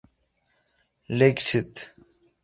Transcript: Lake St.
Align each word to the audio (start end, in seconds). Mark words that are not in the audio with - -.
Lake 1.17 1.39
St. 1.45 1.93